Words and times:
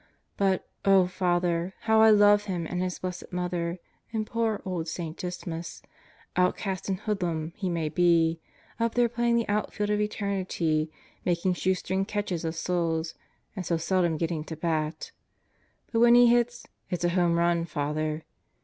But, 0.35 0.67
oh, 0.83 1.05
Father, 1.05 1.75
how 1.81 2.01
I 2.01 2.09
love 2.09 2.45
Him 2.45 2.65
and 2.65 2.81
His 2.81 2.97
Blessed 2.97 3.31
Mother 3.31 3.77
and 4.11 4.25
poor 4.25 4.59
old 4.65 4.87
St. 4.87 5.15
Dismas 5.15 5.83
outcast 6.35 6.89
and 6.89 6.99
hoodlum 7.01 7.53
he 7.55 7.69
may 7.69 7.87
be, 7.87 8.39
up 8.79 8.95
there 8.95 9.07
playing 9.07 9.35
the 9.35 9.47
outfield 9.47 9.91
of 9.91 10.01
eternity, 10.01 10.91
making 11.23 11.53
shoestring 11.53 12.05
catches 12.05 12.43
of 12.43 12.55
souls, 12.55 13.13
and 13.55 13.63
so 13.63 13.77
seldom 13.77 14.17
getting 14.17 14.43
to 14.45 14.55
bat. 14.55 15.11
But 15.91 15.99
when 15.99 16.15
he 16.15 16.25
hits, 16.25 16.65
it's 16.89 17.03
a 17.03 17.09
home 17.09 17.37
run, 17.37 17.65
Father. 17.65 18.23